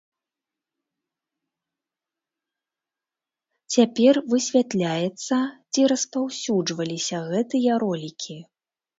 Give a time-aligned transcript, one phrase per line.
[3.75, 5.39] Цяпер высвятляецца,
[5.77, 8.39] ці распаўсюджваліся гэтыя ролікі.